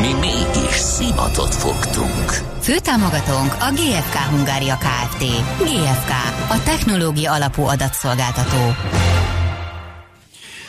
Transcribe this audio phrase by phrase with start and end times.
[0.00, 2.30] Mi mégis szimatot fogtunk.
[2.60, 5.24] Főtámogatónk a GFK Hungária Kft.
[5.58, 6.10] GFK,
[6.48, 8.74] a technológia alapú adatszolgáltató.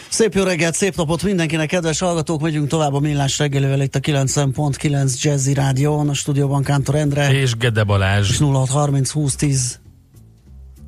[0.10, 2.42] Szép jó reggelt, szép napot mindenkinek, kedves hallgatók!
[2.42, 7.34] Megyünk tovább a millás reggelivel itt a 90.9 Jazzy Rádión, a stúdióban Kántor Endre.
[7.34, 8.30] És Gede Balázs.
[8.30, 9.80] És 0630 20 10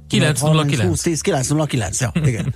[0.07, 1.01] 909.
[1.01, 2.53] 10 909, ja, igen.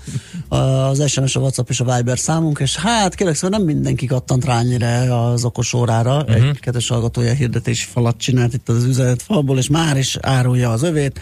[0.47, 4.45] Az SMS, a WhatsApp és a Viber számunk, és hát kérlek szóval nem mindenki kattant
[4.45, 6.17] rá ennyire az okos órára.
[6.17, 6.35] Uh-huh.
[6.35, 11.19] Egy kedves hallgatója hirdetési falat csinált itt az üzenetfalból, és már is árulja az övét.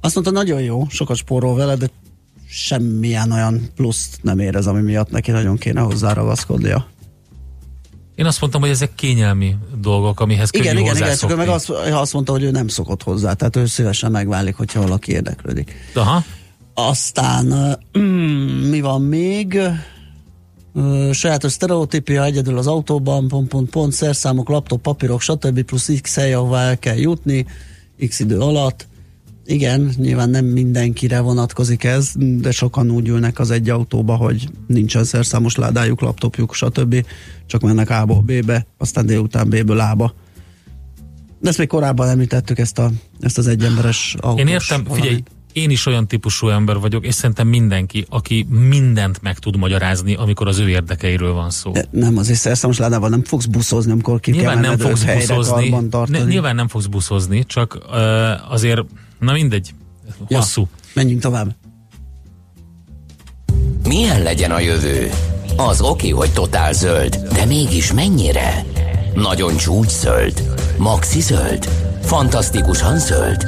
[0.00, 1.90] Azt mondta, nagyon jó, sokat spórol vele, de
[2.48, 6.86] semmilyen olyan pluszt nem érez, ami miatt neki nagyon kéne hozzáragaszkodnia.
[8.18, 11.48] Én azt mondtam, hogy ezek kényelmi dolgok, amihez Igen, könnyű igen, igen, csak ő meg
[11.48, 15.74] azt, azt mondta, hogy ő nem szokott hozzá, tehát ő szívesen megválik, hogyha valaki érdeklődik.
[15.94, 16.24] Aha.
[16.74, 19.60] Aztán mm, mi van még?
[21.12, 25.62] Sajátos sztereotípia egyedül az autóban, pont, pont, pont, szerszámok, laptop, papírok, stb.
[25.62, 27.46] plusz x hely, ahová el kell jutni,
[28.08, 28.86] x idő alatt.
[29.50, 35.04] Igen, nyilván nem mindenkire vonatkozik ez, de sokan úgy ülnek az egy autóba, hogy nincsen
[35.04, 37.06] szerszámos ládájuk, laptopjuk, stb.
[37.46, 40.14] Csak mennek A-ból B-be, aztán délután B-ből A-ba.
[41.40, 45.30] De ezt még korábban említettük, ezt, a, ezt az egyemberes autós Én értem, figyelj, valamit.
[45.52, 50.48] én is olyan típusú ember vagyok, és szerintem mindenki, aki mindent meg tud magyarázni, amikor
[50.48, 51.70] az ő érdekeiről van szó.
[51.70, 55.74] De nem, azért szerszámos ládával nem fogsz buszozni, amikor ki Nyilván kell nem fogsz buszozni,
[56.06, 58.84] ne, nyilván nem fogsz buszozni, csak uh, azért,
[59.18, 59.74] na mindegy,
[60.28, 60.68] Ja, hosszú.
[60.94, 61.54] menjünk tovább.
[63.82, 65.10] Milyen legyen a jövő?
[65.56, 68.64] Az oké, hogy totál zöld, de mégis mennyire?
[69.14, 70.56] Nagyon csúcs zöld?
[70.78, 71.68] Maxi zöld?
[72.02, 73.46] Fantasztikusan zöld?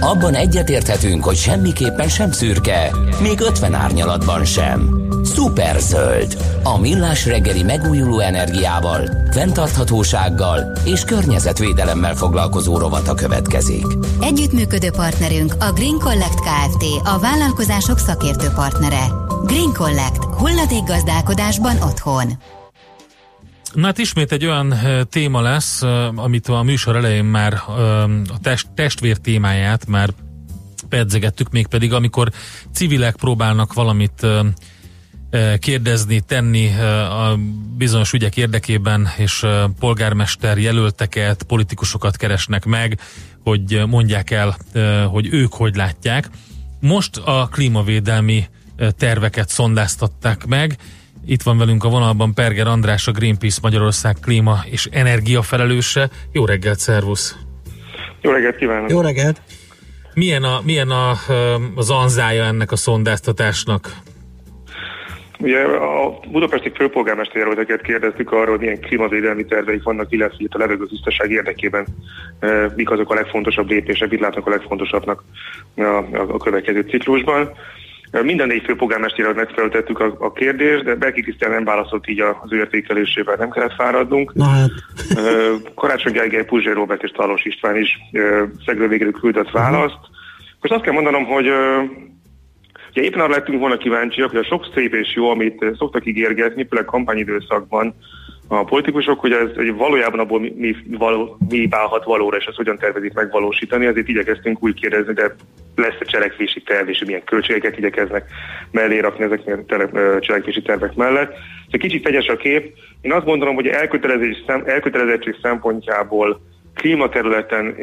[0.00, 2.90] Abban egyetérthetünk, hogy semmiképpen sem szürke,
[3.22, 5.07] még 50 árnyalatban sem.
[5.28, 6.36] Szuper zöld.
[6.62, 13.84] A millás reggeli megújuló energiával, fenntarthatósággal és környezetvédelemmel foglalkozó rovata következik.
[14.20, 16.84] Együttműködő partnerünk a Green Collect Kft.
[17.04, 19.06] A vállalkozások szakértő partnere.
[19.44, 20.24] Green Collect.
[20.24, 22.26] Hulladékgazdálkodásban otthon.
[23.72, 27.82] Na hát ismét egy olyan ö, téma lesz, ö, amit a műsor elején már ö,
[28.28, 30.10] a test, testvér témáját már
[30.88, 32.30] pedzegettük, mégpedig amikor
[32.72, 34.26] civilek próbálnak valamit
[35.58, 36.78] kérdezni, tenni
[37.10, 37.38] a
[37.76, 39.46] bizonyos ügyek érdekében, és
[39.78, 43.00] polgármester jelölteket, politikusokat keresnek meg,
[43.44, 44.56] hogy mondják el,
[45.10, 46.28] hogy ők hogy látják.
[46.80, 48.44] Most a klímavédelmi
[48.96, 50.76] terveket szondáztatták meg,
[51.26, 56.10] itt van velünk a vonalban Perger András, a Greenpeace Magyarország klíma és energia felelőse.
[56.32, 57.36] Jó reggelt, szervusz!
[58.20, 58.90] Jó reggelt kívánok!
[58.90, 59.42] Jó reggelt!
[60.14, 61.10] Milyen, a, milyen a,
[61.74, 63.96] az anzája ennek a szondáztatásnak?
[65.40, 70.58] Ugye a budapesti főpolgármester jelölteket kérdeztük arról, hogy milyen klímavédelmi terveik vannak, illetve itt a
[70.58, 71.86] levegőtisztaság érdekében
[72.38, 75.24] eh, mik azok a legfontosabb lépések, mit látnak a legfontosabbnak
[75.76, 77.50] a, a, a következő ciklusban.
[78.10, 82.20] Eh, Minden négy főpolgármester jelöltnek feltettük a, a kérdést, de Belki Krisztián nem válaszolt így
[82.20, 84.34] az ő értékelésével, nem kellett fáradnunk.
[84.34, 84.70] Na hát,
[85.16, 87.98] Ö, Karácsony Gergely, Puzsé Robert és Talos István is
[88.66, 89.98] szegről végül küldött választ.
[90.60, 91.46] Most azt kell mondanom, hogy
[92.90, 96.66] ugye éppen arra lettünk volna kíváncsiak, hogy a sok szép és jó, amit szoktak ígérgetni,
[96.68, 97.94] főleg kampányidőszakban
[98.48, 102.56] a politikusok, hogy ez hogy valójában abból mi, mi, való, mi válhat valóra, és ezt
[102.56, 105.34] hogyan tervezik megvalósítani, ezért igyekeztünk úgy kérdezni, de
[105.76, 108.30] lesz-e cselekvési terv, és milyen költségeket igyekeznek
[108.70, 111.34] mellé rakni ezek a cselekvési tervek mellett.
[111.70, 112.76] Egy kicsit vegyes a kép.
[113.00, 116.40] Én azt gondolom, hogy elkötelezés, elkötelezettség szempontjából
[116.78, 117.74] klímaterületen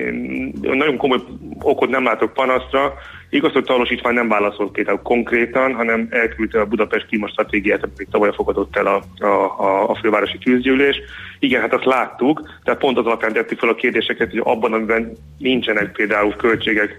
[0.62, 1.20] nagyon komoly
[1.60, 2.94] okot nem látok panaszra.
[3.30, 8.32] Igaz, hogy Talos István nem válaszolt például konkrétan, hanem elküldte a Budapest klímastratégiát, amit tavaly
[8.36, 9.26] fogadott el a, a,
[9.60, 11.02] a, a fővárosi tűzgyűlés.
[11.40, 15.12] Igen, hát azt láttuk, tehát pont az alapján tettük fel a kérdéseket, hogy abban, amiben
[15.38, 16.98] nincsenek például költségek,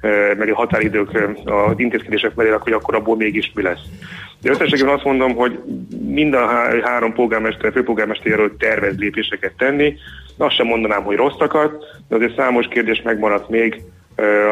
[0.00, 3.82] eh, meg a határidők eh, az intézkedések mellé, hogy akkor abból mégis mi lesz.
[4.44, 5.58] De összességében azt mondom, hogy
[6.06, 9.96] mind a há- három polgármester, főpolgármester jelölt tervez lépéseket tenni.
[10.38, 13.82] Azt sem mondanám, hogy rosszakat, de azért számos kérdés megmaradt még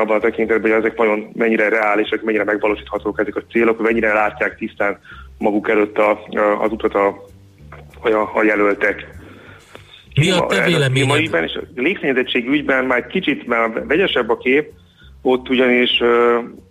[0.01, 4.57] abban a tekintetben, hogy ezek vajon mennyire reálisak, mennyire megvalósíthatók ezek a célok, mennyire látják
[4.57, 4.99] tisztán
[5.39, 7.07] maguk előtt a, a, az utat a,
[8.01, 9.07] a, a jelöltek.
[10.15, 10.93] Mi a te véleményed?
[10.93, 14.71] klímaügyben és a légszennyezettség ügyben már kicsit már vegyesebb a kép,
[15.23, 16.03] Ott ugyanis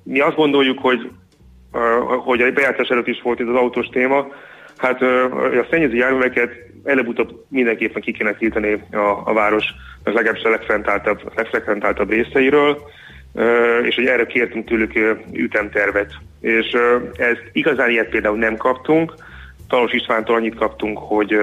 [0.03, 1.09] mi azt gondoljuk, hogy,
[2.23, 4.27] hogy a bejátszás előtt is volt ez az autós téma,
[4.81, 6.51] hát a szennyező járműveket
[6.83, 9.65] előbb-utóbb mindenképpen ki kéne tiltani a, a város
[10.03, 12.77] legalábbis a legfrentáltabb, legfrekventáltabb részeiről,
[13.83, 14.93] és hogy erre kértünk tőlük
[15.33, 16.13] ütemtervet.
[16.39, 16.77] És
[17.17, 19.13] ezt igazán ilyet például nem kaptunk,
[19.71, 21.35] Talos Istvántól annyit kaptunk, hogy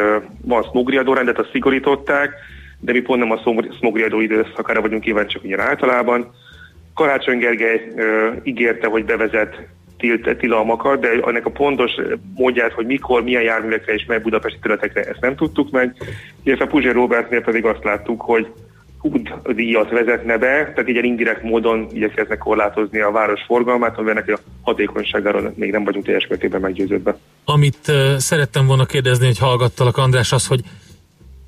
[0.45, 2.35] van smogriadó rendet, azt szigorították,
[2.81, 6.31] de mi pont nem a smogriadó időszakára vagyunk kíváncsiak ugyan általában.
[6.95, 7.93] Karácsony Gergely
[8.43, 9.69] ígérte, hogy bevezet
[9.99, 11.91] tilt, tilalmakat, de ennek a pontos
[12.35, 15.97] módját, hogy mikor, milyen járművekre és mely budapesti területekre, ezt nem tudtuk meg.
[16.43, 18.47] Illetve Puzsér Robertnél pedig azt láttuk, hogy
[19.55, 25.53] díjat vezetne be, tehát ilyen indirekt módon igyekeznek korlátozni a város forgalmát, amivel a hatékonyságáról
[25.57, 27.19] még nem vagyunk teljes mértékben meggyőződve.
[27.45, 30.61] Amit szerettem volna kérdezni, hogy hallgattalak András, az, hogy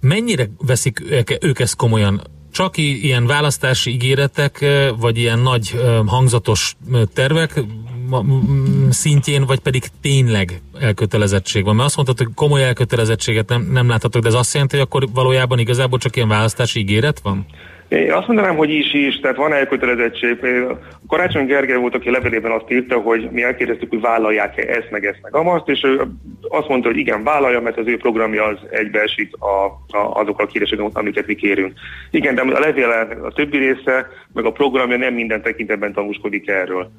[0.01, 1.03] mennyire veszik
[1.41, 2.21] ők ezt komolyan?
[2.53, 4.65] Csak ilyen választási ígéretek,
[4.99, 6.77] vagy ilyen nagy hangzatos
[7.15, 7.61] tervek,
[8.91, 11.75] szintjén, vagy pedig tényleg elkötelezettség van?
[11.75, 15.05] Mert azt mondtad, hogy komoly elkötelezettséget nem, nem láthatok, de ez azt jelenti, hogy akkor
[15.15, 17.47] valójában igazából csak ilyen választási ígéret van?
[17.91, 20.39] Én azt mondanám, hogy is is, tehát van elkötelezettség.
[21.07, 25.19] Karácsony Gergely volt, aki levelében azt írta, hogy mi elkérdeztük, hogy vállalják-e ezt, meg ezt,
[25.23, 26.07] meg amazt, és ő
[26.49, 29.65] azt mondta, hogy igen, vállalja, mert az ő programja az egybeesik a,
[29.97, 31.73] a, azokkal a kérdések, amiket mi kérünk.
[32.11, 36.91] Igen, de a levél a többi része, meg a programja nem minden tekintetben tanúskodik erről.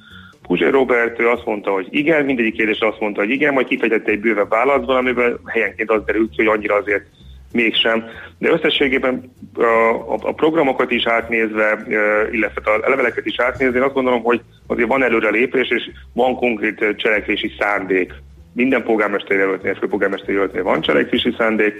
[0.48, 4.20] Puzsé Robert azt mondta, hogy igen, mindegyik kérdésre azt mondta, hogy igen, majd kifejtette egy
[4.20, 7.06] bővebb választ amiben helyenként az derült hogy annyira azért
[7.52, 8.06] mégsem.
[8.38, 11.86] De összességében a, a, programokat is átnézve,
[12.32, 16.86] illetve a leveleket is átnézve, én azt gondolom, hogy azért van előrelépés, és van konkrét
[16.98, 18.14] cselekvési szándék.
[18.54, 21.74] Minden polgármester jelöltnél, főpolgármester jelöltnél van cselekvési szándék,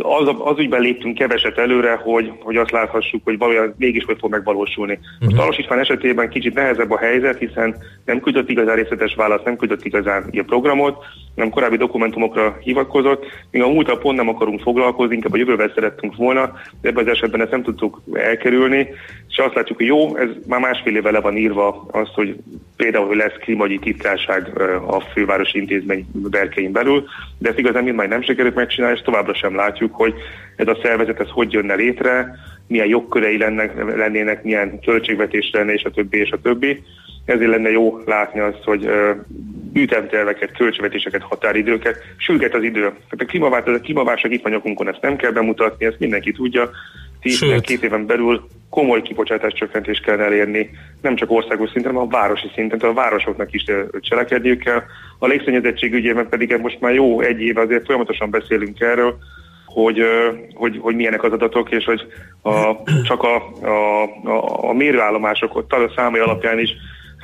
[0.00, 4.30] az, az ügyben léptünk keveset előre, hogy, hogy azt láthassuk, hogy valójában mégis hogy fog
[4.30, 4.98] megvalósulni.
[5.20, 9.56] Most Talos István esetében kicsit nehezebb a helyzet, hiszen nem küldött igazán részletes választ, nem
[9.56, 11.04] küldött igazán ilyen programot,
[11.34, 13.24] nem korábbi dokumentumokra hivatkozott.
[13.50, 17.10] Még a múltal pont nem akarunk foglalkozni, inkább a jövővel szerettünk volna, de ebben az
[17.10, 18.88] esetben ezt nem tudtuk elkerülni,
[19.28, 22.36] és azt látjuk, hogy jó, ez már másfél éve le van írva az, hogy
[22.76, 27.04] például hogy lesz klímagyi titkárság a fővárosi intézmény berkein belül,
[27.38, 30.14] de ezt igazán mind nem sikerült megcsinálni, és továbbra sem látjuk, hogy
[30.56, 32.34] ez a szervezet ez hogy jönne létre,
[32.66, 36.82] milyen jogkörei lennek, lennének, milyen költségvetés lenne, és a többi, és a többi.
[37.24, 38.88] Ezért lenne jó látni azt, hogy
[39.74, 42.80] ütemterveket, költségvetéseket, határidőket, sürget az idő.
[42.80, 46.70] Tehát a klímaváltozás, a klímaválság itt van nyakunkon, ezt nem kell bemutatni, ezt mindenki tudja.
[47.60, 50.70] két éven belül komoly kibocsátás csökkentést kell elérni,
[51.02, 53.64] nem csak országos szinten, hanem a városi szinten, tehát a városoknak is
[54.00, 54.82] cselekedniük kell.
[55.18, 59.16] A légszennyezettség ügyében pedig most már jó egy éve azért folyamatosan beszélünk erről,
[59.66, 60.02] hogy,
[60.54, 62.06] hogy, hogy milyenek az adatok, és hogy
[62.42, 66.70] a, csak a, a, a, a mérőállomások ott a számai alapján is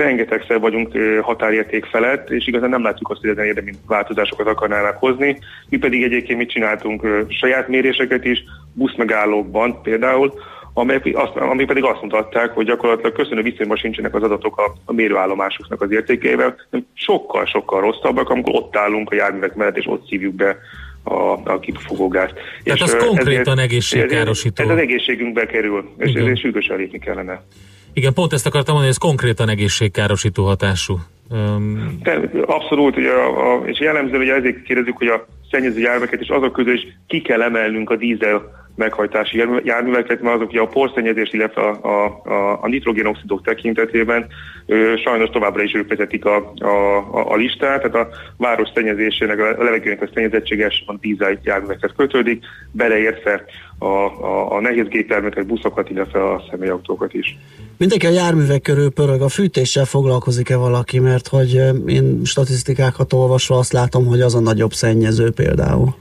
[0.03, 5.39] rengetegszer vagyunk határérték felett, és igazán nem látjuk azt, hogy ezen érdemi változásokat akarnának hozni.
[5.69, 10.33] Mi pedig egyébként mit csináltunk saját méréseket is, buszmegállókban például,
[10.75, 14.93] amely, azt, ami pedig azt mutatták, hogy gyakorlatilag köszönő viszonyban sincsenek az adatok a, a
[14.93, 16.55] mérőállomásoknak az értékeivel,
[16.93, 20.57] sokkal-sokkal rosszabbak, amikor ott állunk a járművek mellett, és ott szívjuk be
[21.03, 21.15] a,
[21.45, 22.35] a kipufogógást.
[22.35, 24.63] Tehát és az konkrétan egészségkárosító.
[24.63, 27.43] Ez, ez az egészségünkbe kerül, és ezért sürgősen lépni kellene.
[27.93, 30.99] Igen, pont ezt akartam mondani, hogy ez konkrétan egészségkárosító hatású.
[31.31, 31.99] Um...
[32.03, 36.29] De, abszolút, ugye, a, a, és jellemző, hogy ezért kérdezzük, hogy a szennyező járműveket, és
[36.29, 41.33] azok közül is ki kell emelnünk a dízel meghajtási járműveket, mert azok ugye a porszennyezés,
[41.33, 44.27] illetve a, a, a, a nitrogénoxidok tekintetében
[44.67, 49.39] ö, sajnos továbbra is ők vezetik a, a, a, a listát, tehát a város szennyezésének,
[49.39, 53.45] a levegőnek a szennyezettséges a dízel járművekhez kötődik, beleértve
[53.79, 57.39] a, a, a nehéz gépjárműveket, buszokat, illetve a személyautókat is.
[57.79, 61.55] Mindenki a járművek körül pörög, a fűtéssel foglalkozik-e valaki, mert hogy
[61.87, 65.95] én statisztikákat olvasva azt látom, hogy az a nagyobb szennyező például.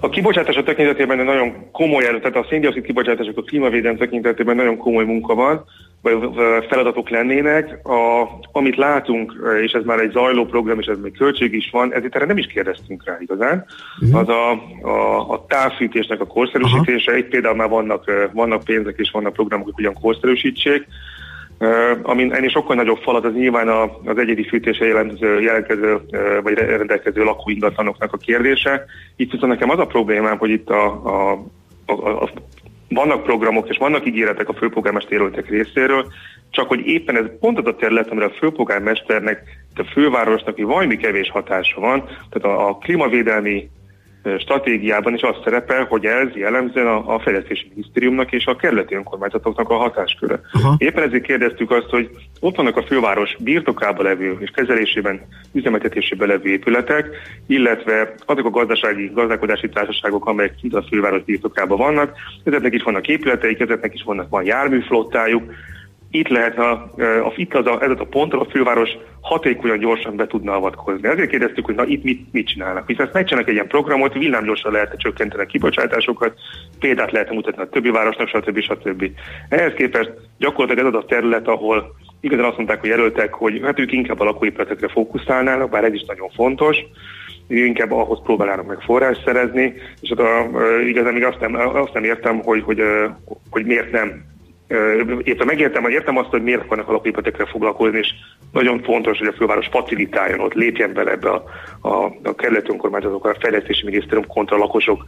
[0.00, 5.34] A kibocsátások tekintetében nagyon komoly, tehát a széndiokszid kibocsátások a klímavédelem tekintetében nagyon komoly munka
[5.34, 5.64] van,
[6.02, 6.18] vagy
[6.68, 7.86] feladatok lennének.
[7.86, 11.94] A, amit látunk, és ez már egy zajló program, és ez még költség is van,
[11.94, 13.64] ezért erre nem is kérdeztünk rá igazán,
[14.00, 14.20] uh-huh.
[14.20, 14.50] az a,
[14.88, 17.18] a, a távfűtésnek a korszerűsítése.
[17.18, 20.86] Itt például már vannak, vannak pénzek és vannak programok, hogy ugyan korszerűsítsék.
[22.02, 23.68] Amin ennél sokkal nagyobb falat az nyilván
[24.04, 26.00] az egyedi fűtése jelentkező, jelentkező
[26.42, 28.84] vagy rendelkező lakóingatlanoknak a kérdése.
[29.16, 31.44] Itt viszont nekem az a problémám, hogy itt a, a,
[31.86, 32.30] a, a
[32.88, 36.06] vannak programok és vannak ígéretek a főpolgármester részéről,
[36.50, 39.42] csak hogy éppen ez pont az a terület, amire a főpolgármesternek,
[39.74, 43.68] a fővárosnak valami kevés hatása van, tehát a, a klímavédelmi
[44.38, 49.70] stratégiában is az szerepel, hogy ez jellemzően a, a fejlesztési minisztériumnak és a kerületi önkormányzatoknak
[49.70, 50.40] a hatásköre.
[50.52, 50.74] Aha.
[50.78, 55.20] Éppen ezért kérdeztük azt, hogy ott vannak a főváros birtokában levő és kezelésében,
[55.52, 57.08] üzemeltetésében levő épületek,
[57.46, 62.12] illetve azok a gazdasági, gazdálkodási társaságok, amelyek kint a főváros birtokában vannak,
[62.44, 65.52] ezeknek is vannak épületeik, ezeknek is vannak van járműflottájuk,
[66.18, 66.70] itt lehet a,
[67.24, 71.08] a, itt az a, ez a pont, a főváros hatékonyan gyorsan be tudna avatkozni.
[71.08, 72.86] Ezért kérdeztük, hogy na itt mit, mit csinálnak.
[72.86, 76.34] Hiszen ezt megcsinálnak egy ilyen programot, villámgyorsan lehet csökkenteni a kibocsátásokat,
[76.78, 78.60] példát lehet mutatni a többi városnak, stb.
[78.60, 79.10] stb.
[79.48, 83.78] Ehhez képest gyakorlatilag ez az a terület, ahol igazán azt mondták, hogy jelöltek, hogy hát
[83.78, 86.76] ők inkább a lakóépületekre fókuszálnának, bár ez is nagyon fontos,
[87.48, 90.48] inkább ahhoz próbálnának meg forrás szerezni, és hát a,
[90.86, 92.82] igazán még azt nem, azt nem értem, hogy, hogy,
[93.50, 94.34] hogy miért nem
[95.22, 98.08] Értem, megértem, hogy értem azt, hogy miért akarnak alapépületekre foglalkozni, és
[98.52, 101.44] nagyon fontos, hogy a főváros facilitáljon ott, lépjen bele ebbe a,
[101.80, 105.04] a, a kerületi önkormányzatok, a fejlesztési minisztérium kontra a lakosok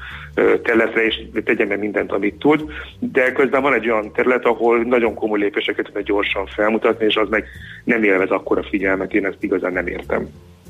[0.63, 2.65] területre, és tegyen meg mindent, amit tud.
[2.99, 7.29] De közben van egy olyan terület, ahol nagyon komoly lépéseket tudna gyorsan felmutatni, és az
[7.29, 7.45] meg
[7.85, 10.29] nem élvez akkora figyelmet, én ezt igazán nem értem.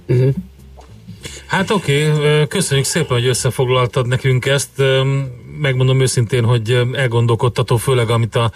[0.09, 0.35] Uh-huh.
[1.47, 2.47] Hát oké, okay.
[2.47, 4.83] köszönjük szépen, hogy összefoglaltad nekünk ezt.
[5.61, 8.51] Megmondom őszintén, hogy elgondolkodtató, főleg amit a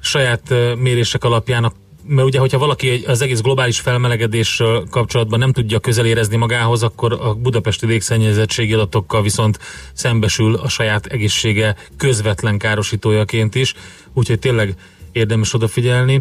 [0.00, 1.72] saját mérések alapján
[2.06, 7.34] mert ugye, hogyha valaki az egész globális felmelegedés kapcsolatban nem tudja közelérezni magához, akkor a
[7.34, 9.58] budapesti légszennyezettségi adatokkal viszont
[9.92, 13.74] szembesül a saját egészsége közvetlen károsítójaként is,
[14.14, 14.74] úgyhogy tényleg
[15.12, 16.20] érdemes odafigyelni.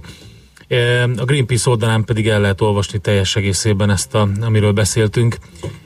[1.17, 5.35] A Greenpeace oldalán pedig el lehet olvasni teljes egészében ezt, a, amiről beszéltünk,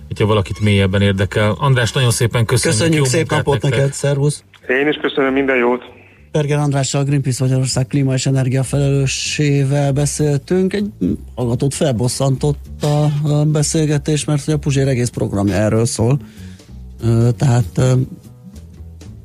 [0.08, 1.56] hogyha valakit mélyebben érdekel.
[1.60, 2.80] András, nagyon szépen köszönjük.
[2.80, 4.44] Köszönjük szép napot neked, szervusz!
[4.68, 6.03] Én is köszönöm, minden jót!
[6.34, 10.74] Berger Andrással, a Greenpeace Magyarország klíma és energia felelőssével beszéltünk.
[10.74, 10.92] Egy
[11.36, 16.20] hallgatót felbosszantott a beszélgetés, mert a Puzsér egész programja erről szól.
[17.38, 17.82] Tehát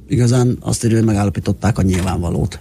[0.08, 2.58] igazán azt írja, hogy megállapították a nyilvánvalót.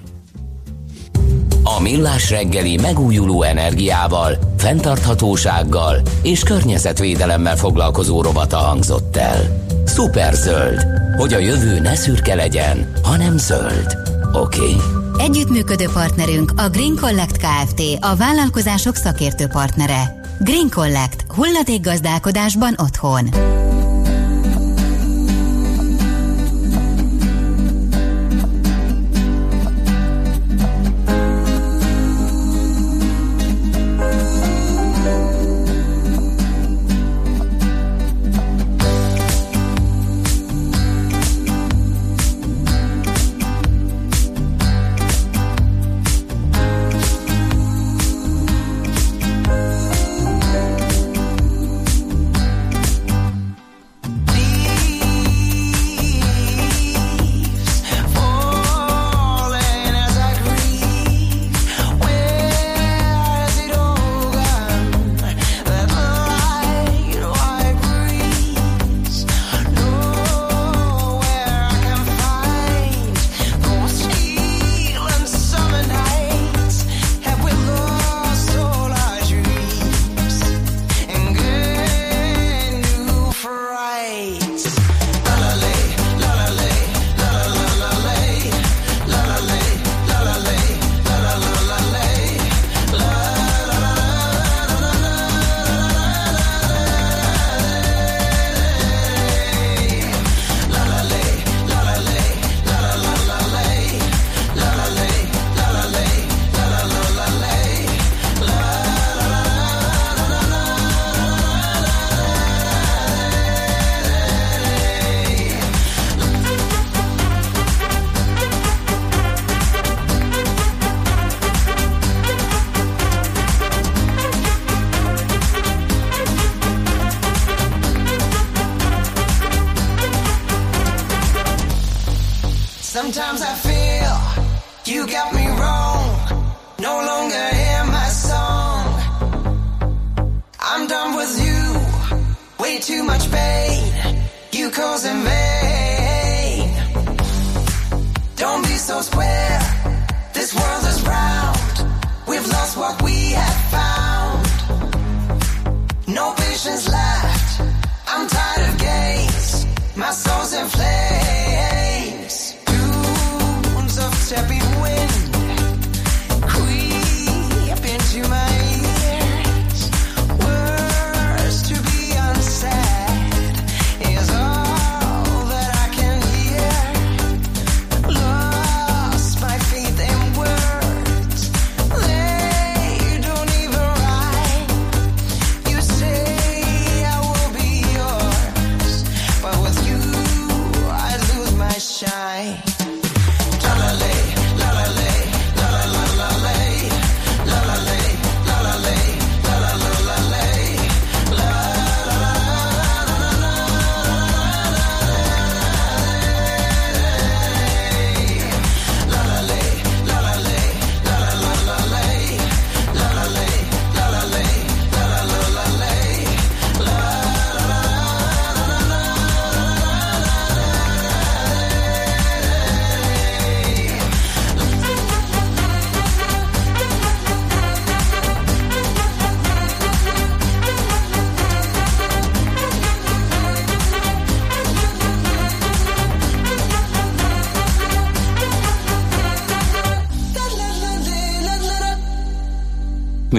[1.63, 9.65] A Millás reggeli megújuló energiával, fenntarthatósággal és környezetvédelemmel foglalkozó robata hangzott el.
[9.85, 10.85] Szuperzöld,
[11.17, 14.06] hogy a jövő ne szürke legyen, hanem zöld.
[14.31, 14.60] Oké.
[14.60, 14.75] Okay.
[15.17, 17.81] Együttműködő partnerünk a Green Collect Kft.
[18.00, 20.22] A vállalkozások szakértő partnere.
[20.39, 21.25] Green Collect.
[21.27, 23.29] Hulladékgazdálkodásban otthon.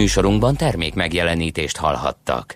[0.09, 2.55] Műsorunkban termék megjelenítést hallhattak.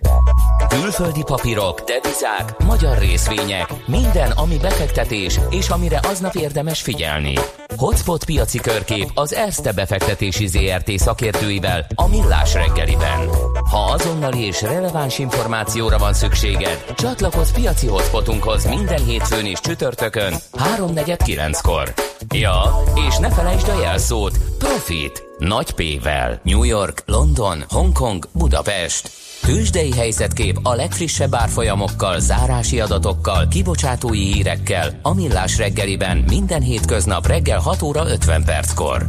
[0.67, 7.33] Külföldi papírok, devizák, magyar részvények, minden, ami befektetés és amire aznap érdemes figyelni.
[7.77, 13.29] Hotspot piaci körkép az Erste befektetési ZRT szakértőivel a Millás reggeliben.
[13.73, 20.33] Ha azonnali és releváns információra van szükséged, csatlakozz piaci hotspotunkhoz minden hétfőn és csütörtökön
[20.77, 21.93] 3.49-kor.
[22.33, 22.61] Ja,
[23.07, 26.39] és ne felejtsd a jelszót Profit nagy P-vel.
[26.43, 29.09] New York, London, Hongkong, Budapest.
[29.41, 37.59] Tőzsdei helyzetkép a legfrissebb árfolyamokkal, zárási adatokkal, kibocsátói hírekkel, a Millás reggeliben minden hétköznap reggel
[37.59, 39.07] 6 óra 50 perckor.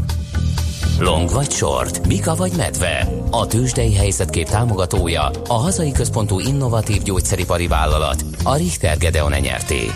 [0.99, 3.09] Long vagy short, Mika vagy medve.
[3.31, 9.91] A tőzsdei helyzetkép támogatója, a hazai központú innovatív gyógyszeripari vállalat, a Richter Gedeon nyerté.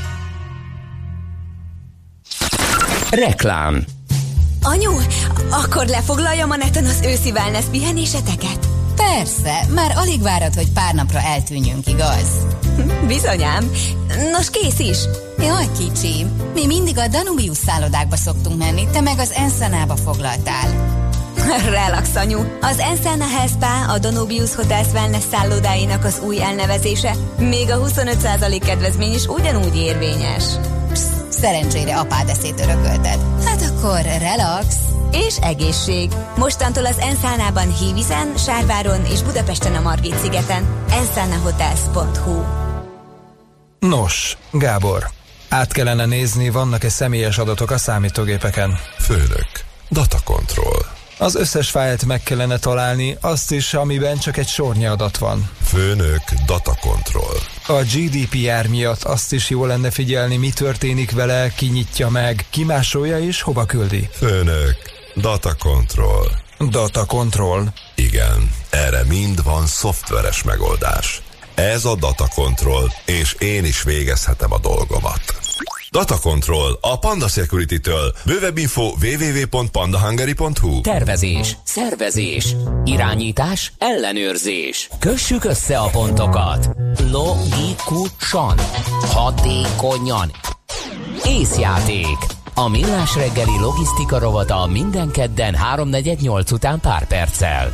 [3.10, 3.84] Reklám
[4.62, 4.92] Anyu,
[5.50, 8.77] akkor lefoglaljam a neten az őszi wellness pihenéseteket?
[8.98, 12.46] Persze, már alig várod, hogy pár napra eltűnjünk, igaz?
[13.06, 13.70] Bizonyám.
[14.32, 14.98] Nos, kész is.
[15.38, 20.96] Jaj, kicsim, mi mindig a Danubius szállodákba szoktunk menni, te meg az Ensanába foglaltál.
[21.70, 22.38] Relax, anyu.
[22.60, 29.12] Az Ensenna Health a Danubius Hotels Wellness szállodáinak az új elnevezése, még a 25% kedvezmény
[29.12, 30.44] is ugyanúgy érvényes.
[30.92, 33.18] Psz, szerencsére apád eszét örökölted.
[33.44, 34.66] Hát akkor relax.
[35.12, 36.10] És egészség.
[36.36, 40.84] Mostantól az Enszánában Hívizen, Sárváron és Budapesten a Margit szigeten.
[40.90, 42.42] ensannahotels.hu
[43.78, 45.10] Nos, Gábor,
[45.48, 48.78] át kellene nézni, vannak-e személyes adatok a számítógépeken.
[48.98, 49.48] Főnök,
[49.90, 50.96] data control.
[51.18, 55.50] Az összes fájlt meg kellene találni, azt is, amiben csak egy sornyi adat van.
[55.64, 57.36] Főnök, data control.
[57.66, 62.64] A GDPR miatt azt is jó lenne figyelni, mi történik vele, ki nyitja meg, ki
[62.64, 64.08] másolja és hova küldi.
[64.12, 64.76] Főnök,
[65.20, 66.26] data control.
[66.70, 67.72] Data control.
[67.94, 71.22] Igen, erre mind van szoftveres megoldás.
[71.54, 75.20] Ez a data control, és én is végezhetem a dolgomat.
[75.90, 78.14] Data Control a Panda Security-től.
[78.24, 84.88] Bővebb info www.pandahungary.hu Tervezés, szervezés, irányítás, ellenőrzés.
[84.98, 86.70] Kössük össze a pontokat.
[87.10, 88.58] Logikusan,
[89.12, 90.30] hatékonyan.
[91.24, 92.37] Észjáték.
[92.58, 97.70] A Millás reggeli logisztika rovata minden kedden 3.48 után pár perccel.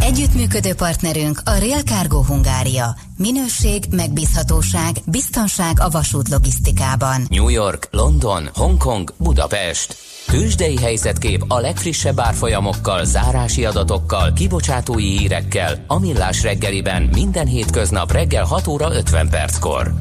[0.00, 2.96] Együttműködő partnerünk a Real Cargo Hungária.
[3.16, 7.26] Minőség, megbízhatóság, biztonság a vasút logisztikában.
[7.28, 9.96] New York, London, Hongkong, Budapest.
[10.26, 18.44] Tőzsdei helyzetkép a legfrissebb árfolyamokkal, zárási adatokkal, kibocsátói hírekkel, a Millás reggeliben minden hétköznap reggel
[18.44, 19.92] 6 óra 50 perckor.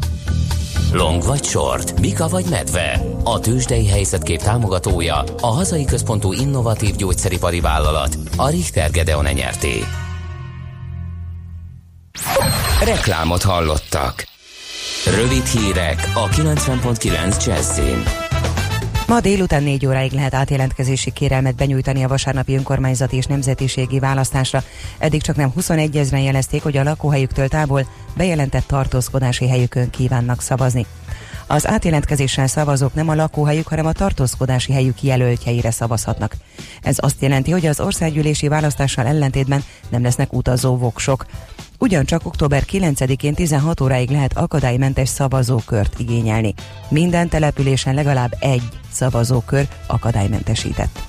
[0.93, 3.01] Long vagy short, Mika vagy medve.
[3.23, 9.83] A tőzsdei helyzetkép támogatója, a hazai központú innovatív gyógyszeripari vállalat, a Richter Gedeon nyerté.
[12.83, 14.27] Reklámot hallottak.
[15.15, 18.30] Rövid hírek a 90.9 Jazzin.
[19.11, 24.63] Ma délután 4 óráig lehet átjelentkezési kérelmet benyújtani a vasárnapi önkormányzati és nemzetiségi választásra.
[24.97, 30.85] Eddig csak nem 21 ezeren jelezték, hogy a lakóhelyüktől távol bejelentett tartózkodási helyükön kívánnak szavazni.
[31.47, 36.35] Az átjelentkezéssel szavazók nem a lakóhelyük, hanem a tartózkodási helyük jelöltjeire szavazhatnak.
[36.81, 41.25] Ez azt jelenti, hogy az országgyűlési választással ellentétben nem lesznek utazó voksok.
[41.81, 46.53] Ugyancsak október 9-én 16 óráig lehet akadálymentes szavazókört igényelni.
[46.89, 50.99] Minden településen legalább egy szavazókör akadálymentesített.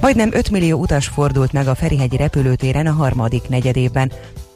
[0.00, 4.12] Majdnem 5 millió utas fordult meg a Ferihegyi repülőtéren a harmadik negyedében.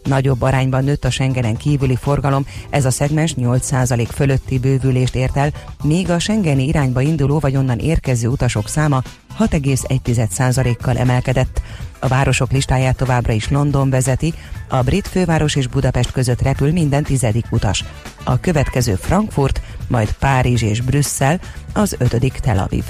[0.09, 5.51] Nagyobb arányban nőtt a Schengenen kívüli forgalom, ez a szegmens 8% fölötti bővülést ért el,
[5.83, 9.03] míg a Schengeni irányba induló vagy onnan érkező utasok száma
[9.39, 11.61] 6,1%-kal emelkedett.
[11.99, 14.35] A városok listáját továbbra is London vezeti,
[14.69, 17.85] a brit főváros és Budapest között repül minden tizedik utas.
[18.25, 21.41] A következő Frankfurt, majd Párizs és Brüsszel,
[21.73, 22.85] az ötödik Tel Aviv.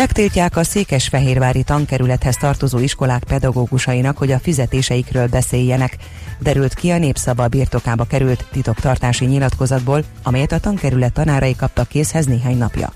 [0.00, 5.96] Megtiltják a Székesfehérvári tankerülethez tartozó iskolák pedagógusainak, hogy a fizetéseikről beszéljenek.
[6.38, 12.56] Derült ki a népszava birtokába került titoktartási nyilatkozatból, amelyet a tankerület tanárai kaptak készhez néhány
[12.56, 12.92] napja.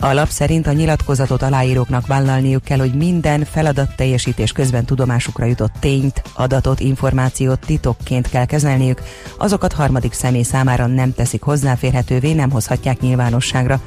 [0.00, 5.72] A lap szerint a nyilatkozatot aláíróknak vállalniuk kell, hogy minden feladat teljesítés közben tudomásukra jutott
[5.80, 9.02] tényt, adatot, információt titokként kell kezelniük,
[9.38, 13.80] azokat harmadik személy számára nem teszik hozzáférhetővé, nem hozhatják nyilvánosságra.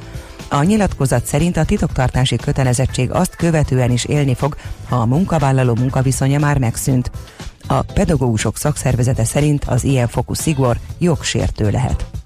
[0.48, 4.56] A nyilatkozat szerint a titoktartási kötelezettség azt követően is élni fog,
[4.88, 7.10] ha a munkavállaló munkaviszonya már megszűnt.
[7.66, 12.21] A pedagógusok szakszervezete szerint az ilyen fokú szigor jogsértő lehet.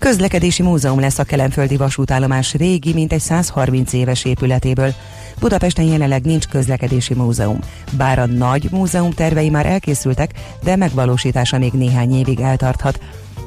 [0.00, 4.94] Közlekedési múzeum lesz a Kelenföldi vasútállomás régi, mint egy 130 éves épületéből.
[5.40, 7.58] Budapesten jelenleg nincs közlekedési múzeum.
[7.96, 10.30] Bár a nagy múzeum tervei már elkészültek,
[10.62, 13.00] de megvalósítása még néhány évig eltarthat.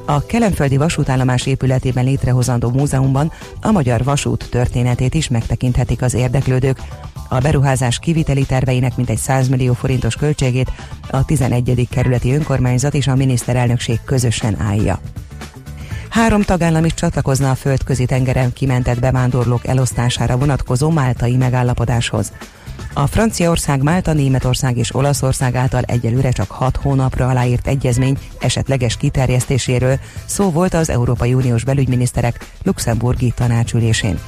[0.06, 6.80] A Kelenföldi vasútállomás épületében létrehozandó múzeumban a magyar vasút történetét is megtekinthetik az érdeklődők.
[7.28, 10.70] A beruházás kiviteli terveinek mintegy 100 millió forintos költségét
[11.10, 11.88] a 11.
[11.90, 15.00] kerületi önkormányzat és a miniszterelnökség közösen állja.
[16.14, 22.32] Három tagállam is csatlakozna a földközi tengeren kimentett bevándorlók elosztására vonatkozó máltai megállapodáshoz.
[22.92, 29.98] A Franciaország, Málta, Németország és Olaszország által egyelőre csak 6 hónapra aláírt egyezmény esetleges kiterjesztéséről
[30.24, 34.18] szó volt az Európai Uniós belügyminiszterek luxemburgi tanácsülésén.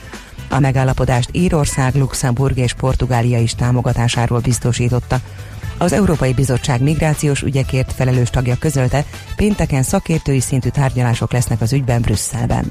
[0.50, 5.20] A megállapodást Írország, Luxemburg és Portugália is támogatásáról biztosította.
[5.78, 9.04] Az Európai Bizottság migrációs ügyekért felelős tagja közölte,
[9.36, 12.70] pénteken szakértői szintű tárgyalások lesznek az ügyben Brüsszelben.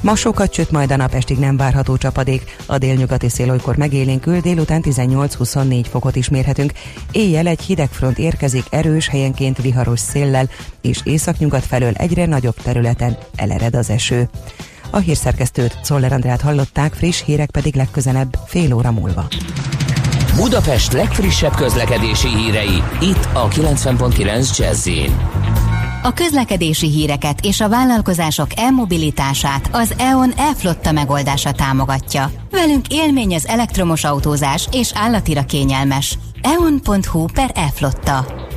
[0.00, 2.56] Ma sokat csüt, majd a napestig nem várható csapadék.
[2.66, 6.72] A délnyugati szél olykor megélénkül, délután 18-24 fokot is mérhetünk.
[7.12, 10.48] Éjjel egy hideg front érkezik erős, helyenként viharos széllel,
[10.80, 14.28] és északnyugat felől egyre nagyobb területen elered az eső.
[14.90, 19.28] A hírszerkesztőt, Czoller Andrát hallották, friss hírek pedig legközelebb fél óra múlva.
[20.36, 24.88] Budapest legfrissebb közlekedési hírei, itt a 90.9 jazz
[26.04, 32.30] a közlekedési híreket és a vállalkozások e-mobilitását az EON e-flotta megoldása támogatja.
[32.50, 36.18] Velünk élmény az elektromos autózás és állatira kényelmes.
[36.42, 38.50] eon.hu per e-flotta.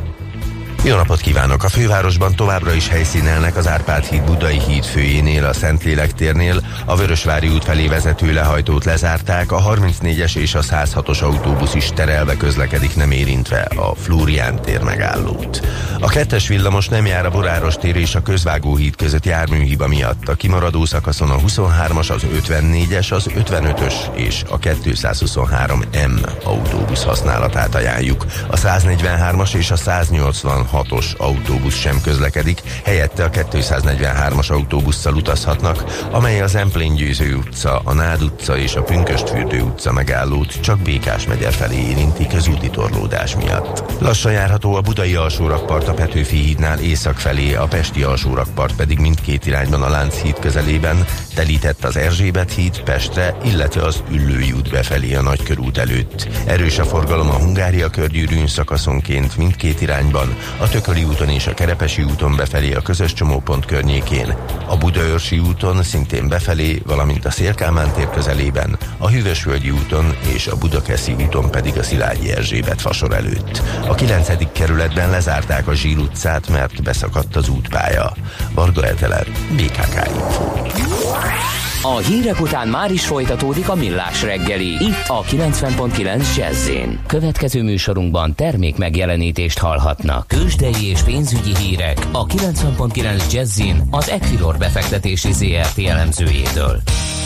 [0.86, 1.64] Jó napot kívánok!
[1.64, 6.96] A fővárosban továbbra is helyszínelnek az Árpád híd Budai híd főjénél, a Szentlélek térnél, a
[6.96, 12.96] Vörösvári út felé vezető lehajtót lezárták, a 34-es és a 106-os autóbusz is terelve közlekedik
[12.96, 15.68] nem érintve a Flórián tér megállót.
[16.00, 20.28] A kettes villamos nem jár a Boráros tér és a Közvágó híd között járműhiba miatt.
[20.28, 28.26] A kimaradó szakaszon a 23-as, az 54-es, az 55-ös és a 223M autóbusz használatát ajánljuk.
[28.48, 36.42] A 143-as és a 186 6-os autóbusz sem közlekedik, helyette a 243-as autóbusszal utazhatnak, amely
[36.42, 41.54] az Emplén Győző utca, a Nád utca és a Pünköstfürdő utca megállót csak Békás megyer
[41.54, 43.84] felé érinti közúti torlódás miatt.
[44.00, 49.46] Lassan járható a budai alsórakpart a Petőfi hídnál észak felé, a pesti alsórakpart pedig mindkét
[49.46, 55.22] irányban a Lánchíd közelében, telített az Erzsébet híd Pestre, illetve az Üllői út befelé a
[55.22, 56.28] Nagykörút előtt.
[56.46, 62.04] Erős a forgalom a Hungária körgyűrűn szakaszonként mindkét irányban, a Tököli úton és a Kerepesi
[62.04, 64.36] úton befelé a közös csomópont környékén,
[64.68, 70.58] a Budaörsi úton szintén befelé, valamint a Szélkámán tér közelében, a Hűvösvölgyi úton és a
[70.58, 73.62] Budakeszi úton pedig a Szilágyi Erzsébet fasor előtt.
[73.88, 74.52] A 9.
[74.52, 78.14] kerületben lezárták a Zsír utcát, mert beszakadt az útpálya.
[78.54, 81.65] Varga Eteler, BKK Info.
[81.88, 84.66] A hírek után már is folytatódik a millás reggeli.
[84.66, 86.70] Itt a 90.9 jazz
[87.08, 90.28] Következő műsorunkban termék megjelenítést hallhatnak.
[90.28, 96.82] Kősdei és pénzügyi hírek a 90.9 jazz az Equilor befektetési ZRT elemzőjétől.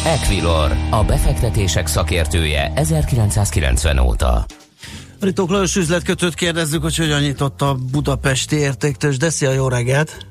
[0.05, 4.45] Equilor, a befektetések szakértője 1990 óta.
[5.19, 9.17] Ritók Lajos üzletkötőt kérdezzük, hogy hogyan nyitott a budapesti értéktős.
[9.17, 10.28] De szia, jó reggelt!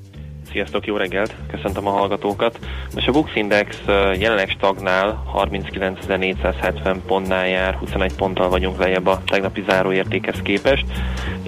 [0.58, 1.34] Sziasztok, jó reggelt!
[1.50, 2.58] Köszöntöm a hallgatókat.
[2.94, 3.82] Most a Bux Index
[4.18, 10.84] jelenleg stagnál, 39.470 pontnál jár, 21 ponttal vagyunk lejjebb a tegnapi záróértékhez képest,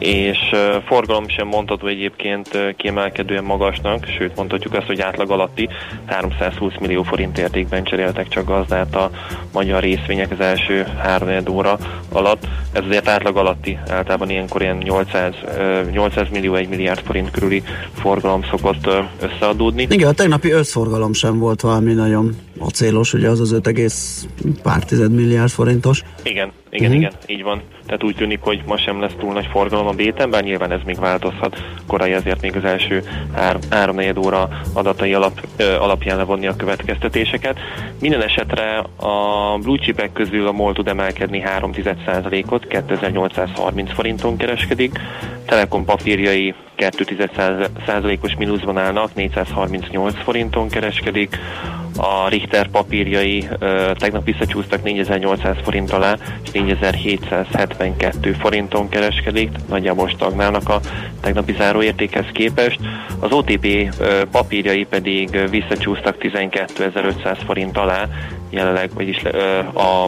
[0.01, 0.39] és
[0.87, 5.69] forgalom sem mondható egyébként kiemelkedően magasnak, sőt mondhatjuk azt, hogy átlag alatti
[6.07, 9.11] 320 millió forint értékben cseréltek csak gazdát a
[9.53, 11.79] magyar részvények az első három óra
[12.13, 12.47] alatt.
[12.73, 15.35] Ez azért átlag alatti, általában ilyenkor ilyen 800,
[15.91, 18.89] 800 millió, 1 milliárd forint körüli forgalom szokott
[19.21, 19.87] összeadódni.
[19.91, 23.93] Igen, a tegnapi összforgalom sem volt valami nagyon acélos, ugye az az 5,
[24.63, 26.03] pár tized milliárd forintos.
[26.23, 26.97] Igen, igen, uh-huh.
[26.97, 27.63] igen, így van.
[27.87, 30.81] Tehát úgy tűnik, hogy ma sem lesz túl nagy forgalom a béten, bár nyilván ez
[30.85, 31.63] még változhat.
[31.87, 33.03] Korai ezért még az első
[33.71, 37.59] három negyed óra adatai alap, ö, alapján levonni a következtetéseket.
[38.01, 44.99] Minden esetre a blue chipek közül a MOL tud emelkedni 3,1%-ot, 2830 forinton kereskedik.
[45.47, 51.39] Telekom papírjai 2,1%-os mínuszban állnak, 438 forinton kereskedik.
[51.97, 60.69] A Richter papírjai ö, tegnap visszacsúsztak 4800 forint alá, és 4772 forinton kereskedik, nagyjából stagnálnak
[60.69, 60.81] a
[61.21, 62.79] tegnapi záróértékhez képest.
[63.19, 63.65] Az OTP
[63.99, 68.09] ö, papírjai pedig visszacsúsztak 12500 forint alá,
[68.51, 69.23] jelenleg, vagyis
[69.75, 70.07] a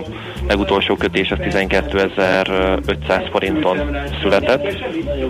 [0.48, 4.74] legutolsó kötés az 12.500 forinton született.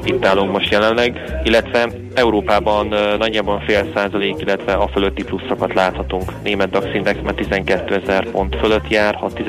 [0.05, 2.87] Itt állunk most jelenleg, illetve Európában
[3.18, 6.33] nagyjából fél százalék, illetve a fölötti pluszokat láthatunk.
[6.42, 9.42] Német DAX Index már 12 ezer pont fölött jár, 6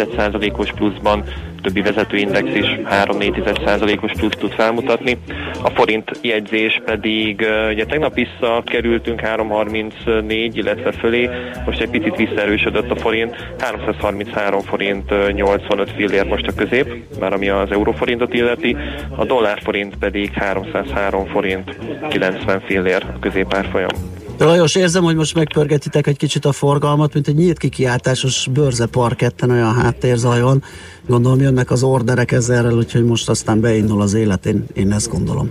[0.58, 1.24] os pluszban,
[1.64, 5.18] többi vezetőindex is 3-4%-os plusz tud felmutatni.
[5.64, 11.30] A forint jegyzés pedig ugye tegnap visszakerültünk 3.34, illetve fölé,
[11.66, 17.50] most egy picit visszaerősödött a forint, 333 forint 85 fillér most a közép, már ami
[17.50, 18.78] az euróforintot illeti,
[19.16, 21.78] a dollárforint pedig 303 forint
[22.10, 24.22] 90 fillér a középárfolyam.
[24.38, 29.50] Lajos, érzem, hogy most megpörgetitek egy kicsit a forgalmat, mint egy nyílt kikiáltásos bőrze parketten
[29.50, 30.64] olyan háttérzajban.
[31.08, 35.50] Gondolom jönnek az orderek ezzel, úgyhogy most aztán beindul az élet, én, én ezt gondolom.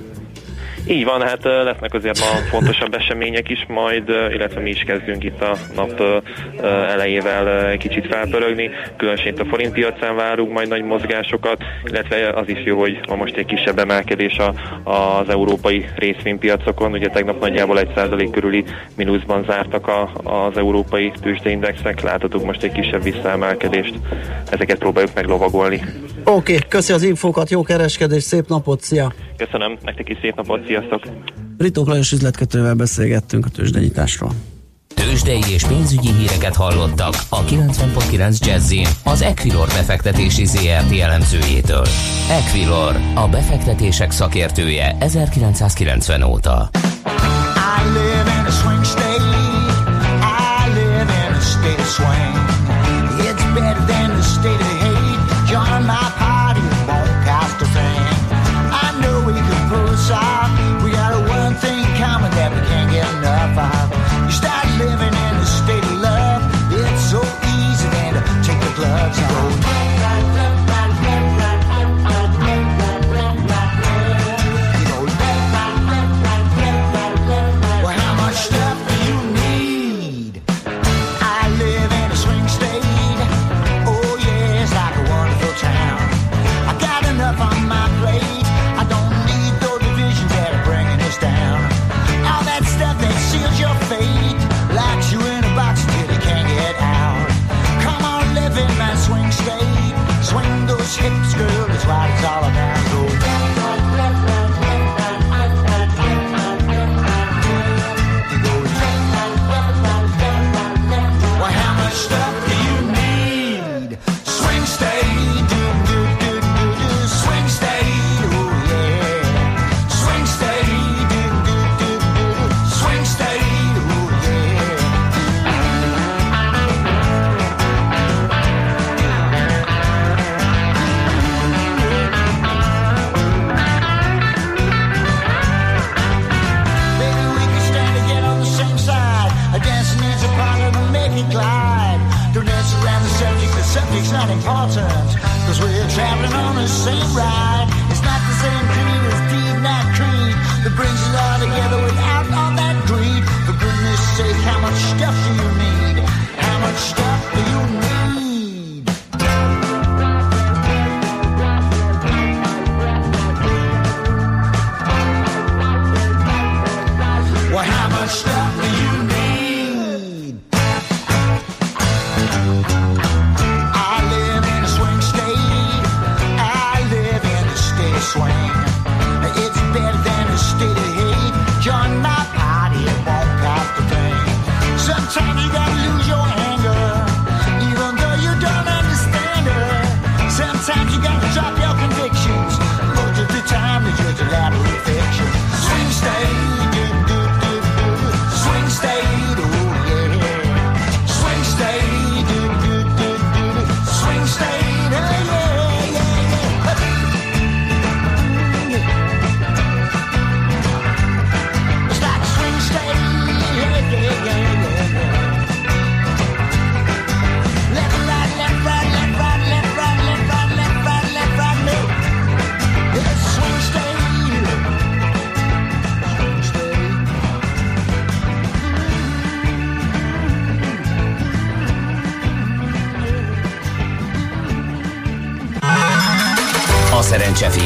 [0.86, 5.42] Így van, hát lesznek azért ma fontosabb események is majd, illetve mi is kezdünk itt
[5.42, 6.02] a nap
[6.62, 8.70] elejével kicsit felpörögni.
[8.96, 13.14] Különösen itt a forint piacán várunk majd nagy mozgásokat, illetve az is jó, hogy ma
[13.14, 14.54] most egy kisebb emelkedés a,
[14.90, 16.92] az európai részvénypiacokon.
[16.92, 18.64] Ugye tegnap nagyjából egy százalék körüli
[18.96, 23.94] mínuszban zártak a, az európai tőzsdeindexek, láthatunk most egy kisebb visszaemelkedést.
[24.50, 25.82] Ezeket próbáljuk meglovagolni.
[26.24, 29.12] Oké, okay, köszi az infókat, jó kereskedés, szép napot, szia!
[29.36, 31.02] Köszönöm, nektek is szép napot, sziasztok!
[31.58, 34.30] Ritók Lajos üzletkötővel beszélgettünk a tőzsdenyításról.
[34.94, 41.86] Tőzsdei és pénzügyi híreket hallottak a 90.9 jazz az Equilor befektetési ZRT elemzőjétől.
[42.30, 46.70] Equilor, a befektetések szakértője 1990 óta.
[46.72, 49.22] I live in a swing state.
[50.62, 52.41] I live in a state of swing.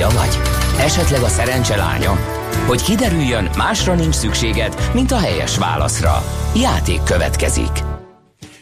[0.09, 0.39] Fia vagy?
[0.79, 2.19] Esetleg a szerencse lánya?
[2.67, 6.25] Hogy kiderüljön, másra nincs szükséged, mint a helyes válaszra.
[6.55, 7.71] Játék következik.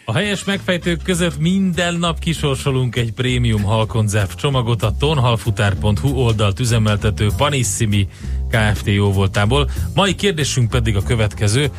[0.05, 7.29] A helyes megfejtők között minden nap kisorsolunk egy prémium halkonzerv csomagot a tonhalfutár.hu oldalt üzemeltető
[7.37, 8.09] Panissimi
[8.51, 8.87] Kft.
[8.87, 9.71] jó voltából.
[9.95, 11.71] Mai kérdésünk pedig a következő.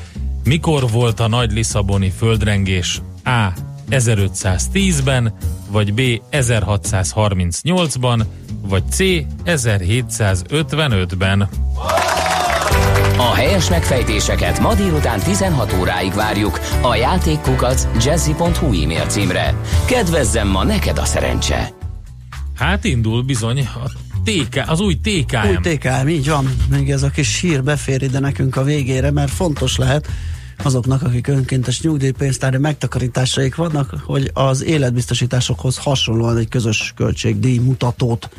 [0.43, 3.01] Mikor volt a nagy Lisszaboni földrengés?
[3.23, 3.47] A.
[3.89, 5.33] 1510-ben,
[5.75, 6.01] vagy B.
[6.31, 8.25] 1638-ban,
[8.61, 8.97] vagy C.
[9.45, 11.49] 1755-ben.
[13.17, 19.55] A helyes megfejtéseket ma délután 16 óráig várjuk a játékkukac jazzy.hu e-mail címre.
[19.85, 21.69] Kedvezzem ma neked a szerencse!
[22.55, 23.89] Hát indul bizony a
[24.23, 25.47] TK, az új TKM.
[25.47, 26.55] Új TKM, így van.
[26.69, 30.07] Még ez a kis hír befér ide nekünk a végére, mert fontos lehet
[30.63, 38.29] azoknak, akik önkéntes nyugdíjpénztári megtakarításaik vannak, hogy az életbiztosításokhoz hasonlóan egy közös költségdíj mutatót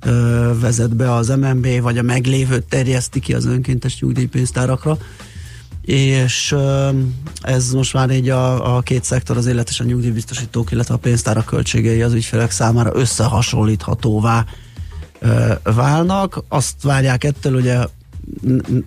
[0.00, 4.98] ö, vezet be az MNB, vagy a meglévőt terjeszti ki az önkéntes nyugdíjpénztárakra
[5.90, 6.54] és
[7.40, 10.98] ez most már így a, a két szektor, az élet és a nyugdíjbiztosítók, illetve a
[10.98, 14.44] pénztárak költségei az ügyfelek számára összehasonlíthatóvá
[15.62, 16.44] válnak.
[16.48, 17.78] Azt várják ettől, ugye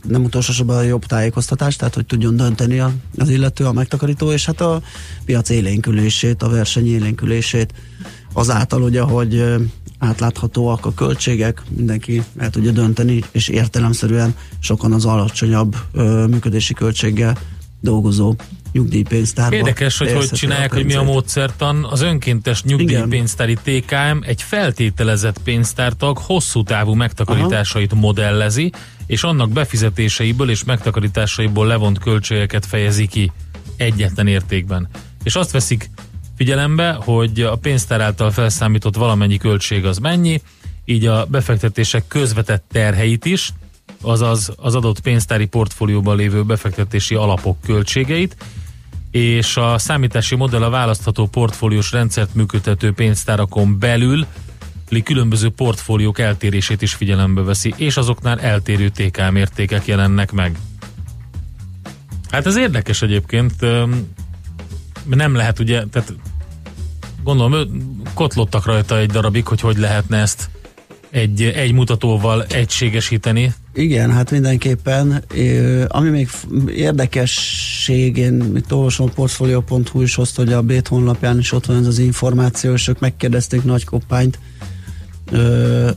[0.08, 4.32] nem utolsó sorban a jobb tájékoztatás, tehát hogy tudjon dönteni a, az illető, a megtakarító,
[4.32, 4.82] és hát a
[5.26, 7.74] piac élénkülését, a verseny élénkülését
[8.34, 9.44] azáltal ugye, hogy
[9.98, 17.38] átláthatóak a költségek, mindenki el tudja dönteni, és értelemszerűen sokan az alacsonyabb ö, működési költséggel
[17.84, 18.36] dolgozó
[18.72, 19.56] nyugdíjpénztárba.
[19.56, 21.84] Érdekes, hogy hogy csinálják, hogy mi a módszertan.
[21.84, 28.02] Az önkéntes nyugdíjpénztári TKM egy feltételezett pénztártag hosszú távú megtakarításait Aha.
[28.02, 28.72] modellezi,
[29.06, 33.32] és annak befizetéseiből és megtakarításaiból levont költségeket fejezi ki
[33.78, 34.90] egyetlen értékben.
[35.24, 35.90] És azt veszik
[36.38, 40.42] figyelembe, hogy a pénztár által felszámított valamennyi költség az mennyi,
[40.86, 43.54] így a befektetések közvetett terheit is,
[44.04, 48.36] azaz az adott pénztári portfólióban lévő befektetési alapok költségeit,
[49.12, 54.26] és a számítási modell a választható portfóliós rendszert működtető pénztárakon belül
[55.04, 60.58] különböző portfóliók eltérését is figyelembe veszi, és azoknál eltérő TK mértékek jelennek meg.
[62.30, 63.54] Hát ez érdekes egyébként,
[65.06, 66.14] nem lehet ugye, tehát
[67.24, 67.68] gondolom,
[68.14, 70.50] kotlottak rajta egy darabig, hogy hogy lehetne ezt
[71.10, 73.54] egy, egy mutatóval egységesíteni.
[73.74, 75.24] Igen, hát mindenképpen.
[75.88, 76.30] Ami még
[76.68, 81.78] érdekesség, én itt olvasom a portfolio.hu is hozta, hogy a Bét honlapján is ott van
[81.78, 84.40] ez az információ, és ők megkérdezték Nagy Koppányt
[85.32, 85.90] ö,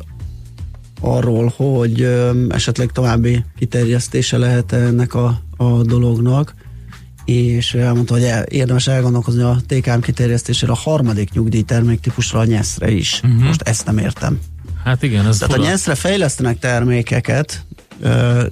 [1.00, 6.54] arról, hogy ö, esetleg további kiterjesztése lehet ennek a, a dolognak
[7.24, 12.90] és elmondta, hogy el, érdemes elgondolkozni a TKM kiterjesztésére a harmadik nyugdíjtermék típusra a nyeszre
[12.90, 13.20] is.
[13.24, 13.42] Uh-huh.
[13.42, 14.38] Most ezt nem értem.
[14.86, 15.66] Hát igen, ez Tehát fura.
[15.66, 17.64] a nyeszre fejlesztenek termékeket,
[18.00, 18.44] ö,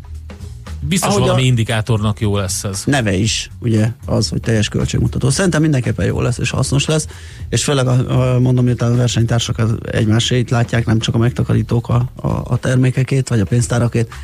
[0.88, 2.82] Biztos Ahogy valami a indikátornak jó lesz ez.
[2.84, 5.30] Neve is, ugye, az, hogy teljes költségmutató.
[5.30, 7.06] Szerintem mindenképpen jó lesz és hasznos lesz,
[7.48, 12.10] és főleg a, a, mondom, hogy a versenytársak egymásét látják, nem csak a megtakarítók a,
[12.14, 14.14] a, a termékekét, vagy a pénztárakét,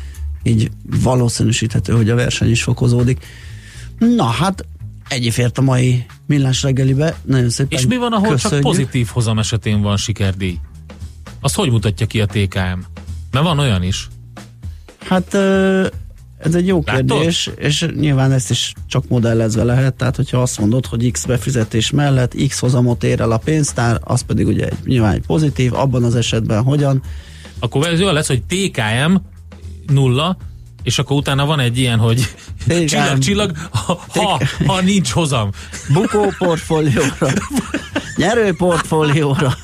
[0.43, 3.25] így valószínűsíthető, hogy a verseny is fokozódik.
[4.15, 4.65] Na hát,
[5.07, 7.15] egyébként a mai millás reggelibe.
[7.25, 8.63] Nagyon szépen És mi van, ahol köszönjük.
[8.63, 10.59] csak pozitív hozam esetén van sikerdíj?
[11.41, 12.79] Azt hogy mutatja ki a TKM?
[13.31, 14.07] Mert van olyan is.
[14.99, 15.33] Hát
[16.37, 17.09] Ez egy jó Látod?
[17.09, 21.89] kérdés, és nyilván ezt is csak modellezve lehet, tehát hogyha azt mondod, hogy X befizetés
[21.91, 26.03] mellett X hozamot ér el a pénztár, az pedig ugye egy, nyilván egy pozitív, abban
[26.03, 27.01] az esetben hogyan,
[27.59, 29.15] Akkor ez olyan lesz, hogy TKM
[29.93, 30.37] nulla,
[30.83, 32.27] és akkor utána van egy ilyen, hogy
[32.67, 32.85] TKM.
[32.85, 35.49] csillag, csillag, ha, ha, ha nincs hozam.
[35.93, 37.27] bukó portfólióra,
[38.15, 39.57] nyerő portfólióra.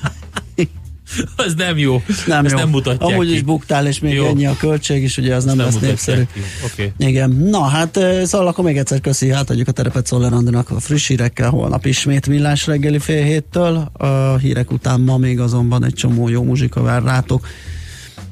[1.37, 2.01] Ez nem jó.
[2.25, 2.59] Nem Ezt jó.
[2.59, 3.33] nem mutatják Amúgy ki.
[3.33, 4.25] is buktál, és még Jó.
[4.25, 6.21] ennyi a költség is, ugye az nem, nem lesz népszerű.
[6.33, 6.39] ki.
[6.65, 6.91] Oké.
[6.97, 10.33] Igen, na hát szóval akkor még egyszer köszi, átadjuk a terepet Szoller
[10.67, 15.85] a friss hírekkel, holnap ismét millás reggeli fél héttől, a hírek után ma még azonban
[15.85, 17.47] egy csomó jó muzsika vár rátok,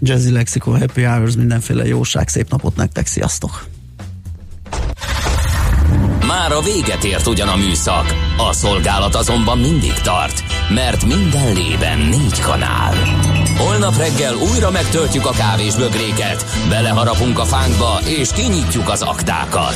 [0.02, 3.66] Jazzy Lexicon, Happy Hours, mindenféle jóság, szép napot nektek, sziasztok!
[6.28, 8.06] Már a véget ért ugyan a műszak,
[8.38, 12.93] a szolgálat azonban mindig tart, mert minden lében négy kanál.
[13.58, 19.76] Holnap reggel újra megtöltjük a kávés bögréket, beleharapunk a fánkba és kinyitjuk az aktákat.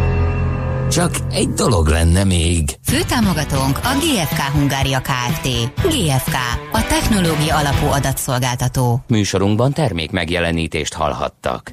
[0.91, 2.77] Csak egy dolog lenne még.
[2.83, 5.47] Főtámogatónk a GFK Hungária Kft.
[5.81, 6.35] GFK,
[6.71, 9.03] a technológia alapú adatszolgáltató.
[9.07, 11.69] Műsorunkban termék megjelenítést hallhattak.